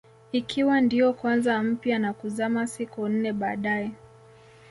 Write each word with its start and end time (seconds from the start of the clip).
Ikiwa 0.31 0.81
ndio 0.81 1.13
kwanza 1.13 1.63
mpya 1.63 1.99
na 1.99 2.13
kuzama 2.13 2.67
siku 2.67 3.07
nne 3.07 3.33
baadae 3.33 3.91